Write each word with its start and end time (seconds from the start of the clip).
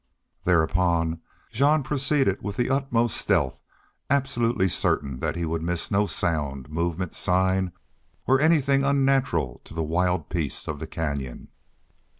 Thereupon 0.45 1.21
Jean 1.51 1.83
proceeded 1.83 2.41
with 2.41 2.57
the 2.57 2.71
utmost 2.71 3.15
stealth, 3.15 3.61
absolutely 4.09 4.67
certain 4.67 5.19
that 5.19 5.35
he 5.35 5.45
would 5.45 5.61
miss 5.61 5.91
no 5.91 6.07
sound, 6.07 6.67
movement, 6.71 7.13
sign, 7.13 7.71
or 8.25 8.41
anything 8.41 8.83
unnatural 8.83 9.61
to 9.63 9.75
the 9.75 9.83
wild 9.83 10.27
peace 10.29 10.67
of 10.67 10.79
the 10.79 10.87
canyon. 10.87 11.49